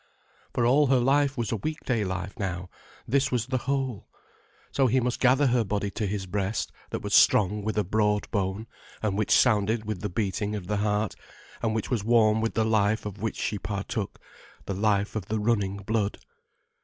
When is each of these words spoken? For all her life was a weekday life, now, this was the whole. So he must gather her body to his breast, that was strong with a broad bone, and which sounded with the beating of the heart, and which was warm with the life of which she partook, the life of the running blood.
For 0.55 0.65
all 0.65 0.87
her 0.87 0.97
life 0.97 1.37
was 1.37 1.51
a 1.51 1.57
weekday 1.57 2.03
life, 2.03 2.33
now, 2.39 2.71
this 3.07 3.31
was 3.31 3.45
the 3.45 3.59
whole. 3.69 4.07
So 4.71 4.87
he 4.87 4.99
must 4.99 5.19
gather 5.19 5.45
her 5.45 5.63
body 5.63 5.91
to 5.91 6.07
his 6.07 6.25
breast, 6.25 6.71
that 6.89 7.03
was 7.03 7.13
strong 7.13 7.61
with 7.61 7.77
a 7.77 7.83
broad 7.83 8.27
bone, 8.31 8.65
and 9.03 9.15
which 9.15 9.29
sounded 9.29 9.85
with 9.85 10.01
the 10.01 10.09
beating 10.09 10.55
of 10.55 10.65
the 10.65 10.77
heart, 10.77 11.13
and 11.61 11.75
which 11.75 11.91
was 11.91 12.03
warm 12.03 12.41
with 12.41 12.55
the 12.55 12.65
life 12.65 13.05
of 13.05 13.21
which 13.21 13.37
she 13.39 13.59
partook, 13.59 14.17
the 14.65 14.73
life 14.73 15.15
of 15.15 15.27
the 15.27 15.37
running 15.39 15.77
blood. 15.77 16.17